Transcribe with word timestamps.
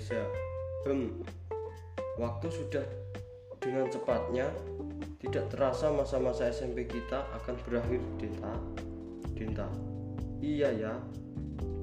Reza 0.00 0.24
Hmm 0.88 1.12
Waktu 2.16 2.48
sudah 2.48 2.88
dengan 3.60 3.84
cepatnya 3.92 4.48
Tidak 5.20 5.52
terasa 5.52 5.92
masa-masa 5.92 6.48
SMP 6.48 6.88
kita 6.88 7.28
akan 7.36 7.60
berakhir 7.68 8.00
Dinta. 8.16 8.56
Dinta. 9.36 9.68
Iya 10.40 10.72
ya 10.72 10.94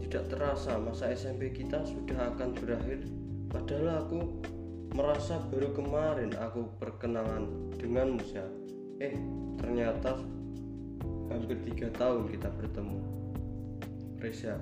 Tidak 0.02 0.34
terasa 0.34 0.82
masa 0.82 1.14
SMP 1.14 1.54
kita 1.54 1.86
sudah 1.86 2.34
akan 2.34 2.58
berakhir. 2.58 3.06
Padahal 3.54 4.02
aku 4.02 4.20
merasa 4.98 5.38
baru 5.54 5.78
kemarin 5.78 6.34
aku 6.42 6.74
perkenalan 6.82 7.70
dengan 7.78 8.18
Musa 8.18 8.50
Eh 8.98 9.14
ternyata 9.62 10.18
hampir 11.30 11.62
tiga 11.70 11.94
tahun 11.94 12.34
kita 12.34 12.50
bertemu. 12.50 12.98
Reza. 14.18 14.58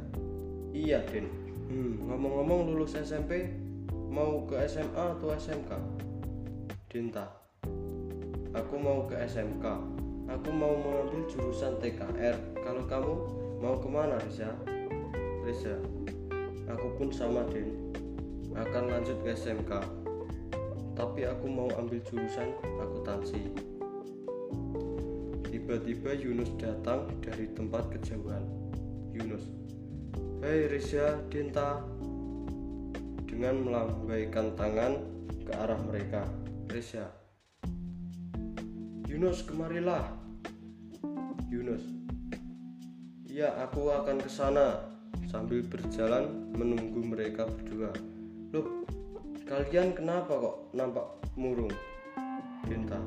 Iya 0.76 1.00
Den 1.08 1.45
Hmm, 1.66 1.98
ngomong-ngomong 2.06 2.70
lulus 2.70 2.94
SMP 2.94 3.50
mau 4.14 4.46
ke 4.46 4.54
SMA 4.70 5.18
atau 5.18 5.34
SMK? 5.34 5.72
Dinta. 6.86 7.26
Aku 8.54 8.78
mau 8.78 9.10
ke 9.10 9.18
SMK. 9.26 9.66
Aku 10.30 10.50
mau 10.54 10.78
mengambil 10.78 11.26
jurusan 11.26 11.76
TKR. 11.82 12.38
Kalau 12.62 12.86
kamu 12.86 13.14
mau 13.60 13.76
ke 13.82 13.88
mana, 13.90 14.22
Reza? 14.22 14.54
Reza. 15.42 15.76
Aku 16.70 16.96
pun 17.02 17.10
sama, 17.10 17.42
Din. 17.50 17.92
Akan 18.54 18.88
lanjut 18.88 19.18
ke 19.26 19.34
SMK. 19.34 19.82
Tapi 20.94 21.28
aku 21.28 21.46
mau 21.50 21.68
ambil 21.76 21.98
jurusan 22.06 22.56
akuntansi. 22.78 23.42
Tiba-tiba 25.50 26.16
Yunus 26.16 26.54
datang 26.62 27.12
dari 27.20 27.50
tempat 27.52 27.92
kejauhan. 27.92 28.55
Hei 30.46 30.70
Risha 30.70 31.26
Dinta. 31.26 31.82
Dengan 33.26 33.66
melambaikan 33.66 34.54
tangan 34.54 34.94
ke 35.42 35.50
arah 35.50 35.82
mereka. 35.90 36.22
Risha 36.70 37.10
Yunus 39.10 39.42
kemarilah. 39.42 40.06
Yunus. 41.50 41.82
Ya 43.26 43.58
aku 43.58 43.90
akan 43.90 44.22
ke 44.22 44.30
sana. 44.30 44.86
Sambil 45.34 45.66
berjalan 45.66 46.54
menunggu 46.54 47.02
mereka 47.02 47.50
berdua. 47.50 47.90
Loh 48.54 48.86
kalian 49.50 49.98
kenapa 49.98 50.30
kok 50.30 50.70
nampak 50.78 51.10
murung? 51.34 51.74
Dinta. 52.70 53.02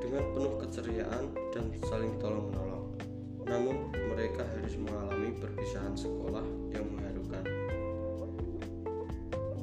dengan 0.00 0.24
penuh 0.32 0.56
keceriaan 0.64 1.28
dan 1.52 1.68
saling 1.84 2.16
tolong 2.24 2.48
menolong. 2.48 2.88
Namun 3.44 3.92
mereka 3.92 4.48
harus 4.48 4.80
mengalami 4.80 5.36
perpisahan 5.36 5.92
sekolah 5.92 6.40
yang 6.72 6.88
mengharukan. 6.88 7.44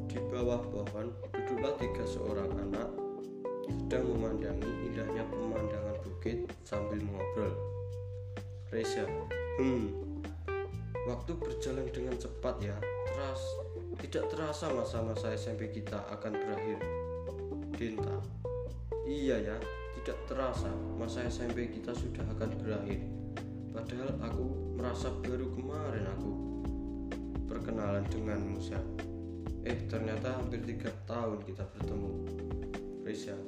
Di 0.05 0.21
bawah 0.29 0.61
pohon 0.61 1.09
duduklah 1.33 1.73
tiga 1.81 2.05
seorang 2.05 2.53
anak 2.53 2.93
sedang 3.65 4.05
memandangi 4.13 4.69
indahnya 4.85 5.25
pemandangan 5.25 5.97
bukit 6.05 6.45
sambil 6.61 7.01
mengobrol. 7.01 7.57
Reza, 8.69 9.09
hmm, 9.57 9.89
waktu 11.09 11.33
berjalan 11.33 11.89
dengan 11.89 12.13
cepat 12.13 12.61
ya, 12.61 12.77
teras 13.09 13.41
tidak 14.05 14.29
terasa 14.29 14.69
masa-masa 14.69 15.33
SMP 15.33 15.73
kita 15.73 15.97
akan 16.13 16.37
berakhir. 16.37 17.08
Dinta. 17.79 18.19
Iya 19.07 19.39
ya, 19.39 19.57
tidak 19.95 20.19
terasa 20.27 20.67
masa 20.99 21.23
SMP 21.31 21.71
kita 21.71 21.95
sudah 21.95 22.27
akan 22.35 22.59
berakhir. 22.59 22.99
Padahal 23.71 24.11
aku 24.19 24.75
merasa 24.75 25.07
baru 25.23 25.47
kemarin 25.55 26.03
aku 26.11 26.31
perkenalan 27.47 28.03
dengan 28.11 28.43
Musa. 28.43 28.83
Eh 29.63 29.87
ternyata 29.87 30.35
hampir 30.35 30.59
tiga 30.67 30.91
tahun 31.07 31.39
kita 31.47 31.63
bertemu. 31.71 32.11
Reza. 33.07 33.39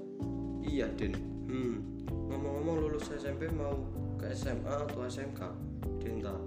Iya 0.63 0.87
Din. 0.95 1.11
Hmm. 1.51 1.75
Ngomong-ngomong 2.07 2.87
lulus 2.87 3.11
SMP 3.11 3.51
mau 3.51 3.75
ke 4.15 4.31
SMA 4.31 4.87
atau 4.87 5.03
SMK? 5.03 5.43
Dinta. 5.99 6.39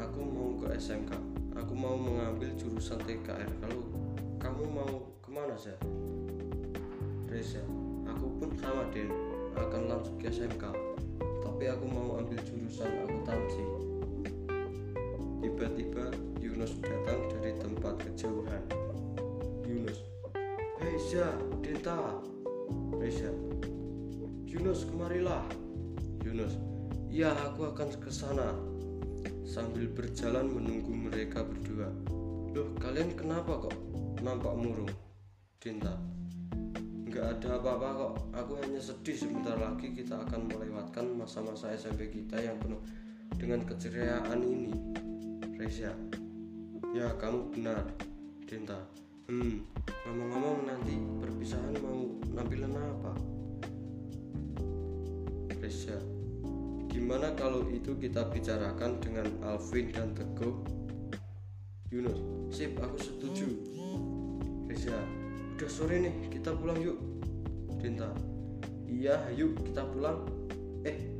Aku 0.00 0.24
mau 0.24 0.56
ke 0.56 0.80
SMK 0.80 1.40
aku 1.60 1.76
mau 1.76 1.92
mengambil 1.92 2.48
jurusan 2.56 2.96
TKR 3.04 3.50
kalau 3.60 3.84
kamu 4.40 4.64
mau 4.64 4.94
ke 5.20 5.28
mana 5.28 5.52
sih 5.60 5.76
Reza 7.40 7.64
aku 8.04 8.36
pun 8.36 8.52
Den 8.92 9.08
akan 9.56 9.88
langsung 9.88 10.20
ke 10.20 10.28
SMK 10.28 10.60
tapi 11.40 11.72
aku 11.72 11.88
mau 11.88 12.20
ambil 12.20 12.36
jurusan 12.44 13.08
akuntansi. 13.08 13.64
Tiba-tiba 15.40 16.12
Yunus 16.36 16.76
datang 16.84 17.32
dari 17.32 17.56
tempat 17.56 17.96
kejauhan. 18.04 18.60
Yunus 19.64 20.04
Hei 20.84 21.00
Zia, 21.00 21.32
Denta 21.64 22.20
Reza 23.00 23.32
Yunus 24.44 24.84
kemarilah. 24.84 25.48
Yunus 26.20 26.60
Iya 27.08 27.32
aku 27.40 27.72
akan 27.72 27.88
ke 28.04 28.12
sana. 28.12 28.52
Sambil 29.48 29.88
berjalan 29.88 30.44
menunggu 30.44 30.92
mereka 30.92 31.40
berdua. 31.48 31.88
Loh 32.52 32.68
kalian 32.76 33.16
kenapa 33.16 33.64
kok 33.64 33.72
nampak 34.20 34.52
murung? 34.60 34.92
Denta 35.56 36.19
Nggak 37.10 37.26
ada 37.42 37.58
apa-apa 37.58 37.88
kok. 37.90 38.12
Aku 38.38 38.52
hanya 38.62 38.78
sedih 38.78 39.18
sebentar 39.18 39.58
lagi 39.58 39.90
kita 39.90 40.14
akan 40.14 40.46
melewatkan 40.46 41.10
masa-masa 41.18 41.74
SMP 41.74 42.06
kita 42.06 42.38
yang 42.38 42.54
penuh 42.62 42.78
dengan 43.34 43.66
keceriaan 43.66 44.38
ini. 44.38 44.70
Reza. 45.58 45.90
Ya 46.94 47.10
kamu 47.18 47.54
benar 47.54 47.86
Denta 48.46 48.82
Hmm 49.30 49.62
ngomong-ngomong 50.06 50.66
nanti 50.66 50.98
perpisahan 51.22 51.74
mau 51.82 52.14
nampilan 52.30 52.78
apa? 52.78 53.12
Reza. 55.58 55.98
Gimana 56.94 57.34
kalau 57.34 57.66
itu 57.74 57.90
kita 57.98 58.30
bicarakan 58.30 59.02
dengan 59.02 59.26
Alvin 59.42 59.90
dan 59.90 60.14
Teguh? 60.14 60.62
Yunus. 61.90 62.22
Sip 62.54 62.78
aku 62.78 62.98
setuju. 63.02 63.50
Reza 64.70 65.19
Udah 65.60 65.68
sore 65.68 66.00
nih 66.00 66.32
kita 66.32 66.56
pulang 66.56 66.80
yuk. 66.80 66.96
Dinta 67.84 68.08
Iya 68.88 69.28
yuk 69.36 69.60
kita 69.60 69.84
pulang. 69.92 70.24
Eh 70.88 71.12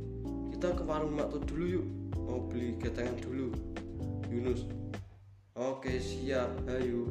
kita 0.49 0.73
ke 0.73 0.81
warung 0.81 1.13
Makto 1.13 1.37
dulu 1.45 1.65
yuk. 1.77 1.85
Mau 2.17 2.49
beli 2.49 2.73
ketengan 2.81 3.21
dulu. 3.21 3.53
Yunus. 4.33 4.65
Oke 5.53 6.01
siap. 6.01 6.49
Ayo. 6.65 7.05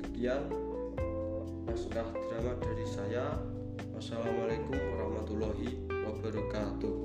Sekian 0.00 0.48
naskah 1.68 2.08
drama 2.08 2.56
dari 2.56 2.86
saya. 2.88 3.36
Wassalamualaikum 3.92 4.80
warahmatullahi 4.80 5.76
wabarakatuh 5.92 6.96